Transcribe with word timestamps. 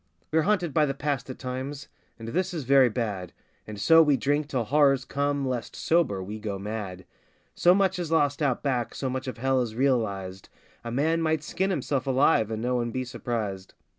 We're 0.31 0.41
haunted 0.41 0.73
by 0.73 0.87
the 0.87 0.95
past 0.95 1.29
at 1.29 1.37
times 1.37 1.87
and 2.17 2.29
this 2.29 2.55
is 2.55 2.63
very 2.63 2.89
bad, 2.89 3.33
And 3.67 3.79
so 3.79 4.01
we 4.01 4.17
drink 4.17 4.47
till 4.47 4.63
horrors 4.63 5.05
come, 5.05 5.47
lest, 5.47 5.75
sober, 5.75 6.23
we 6.23 6.39
go 6.39 6.57
mad 6.57 7.05
So 7.53 7.75
much 7.75 7.99
is 7.99 8.11
lost 8.11 8.41
Out 8.41 8.63
Back, 8.63 8.95
so 8.95 9.11
much 9.11 9.27
of 9.27 9.37
hell 9.37 9.61
is 9.61 9.75
realised 9.75 10.49
A 10.83 10.89
man 10.89 11.21
might 11.21 11.43
skin 11.43 11.69
himself 11.69 12.07
alive 12.07 12.49
and 12.49 12.63
no 12.63 12.77
one 12.77 12.89
be 12.89 13.03
surprised. 13.05 13.75